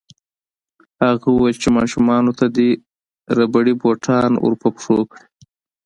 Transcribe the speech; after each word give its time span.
هغه 1.03 1.27
وویل 1.31 1.57
چې 1.63 1.69
ماشومانو 1.77 2.31
ته 2.39 2.45
دې 2.55 2.69
ربړي 3.37 3.73
بوټان 3.81 4.31
ورپه 4.37 4.67
پښو 4.75 4.97
کړي 5.11 5.25